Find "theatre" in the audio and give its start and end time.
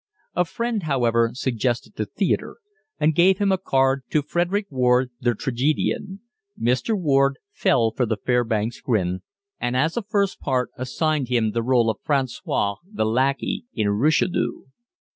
2.07-2.57